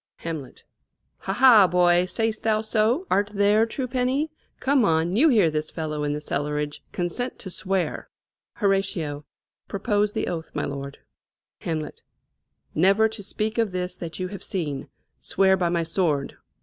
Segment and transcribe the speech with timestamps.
[0.15, 0.63] Hamlet.
[1.19, 2.05] Ha, ha, boy!
[2.05, 3.05] say'st thou so?
[3.11, 4.31] art there, true penny?
[4.59, 8.09] Come on you hear this fellow in the cellarage, Consent to swear.
[8.55, 9.23] Hor.
[9.67, 10.97] Propose the oath, my lord.
[11.59, 12.01] Hamlet.
[12.73, 14.87] Never to speak of this that you have seen,
[15.19, 16.35] Swear by my sword."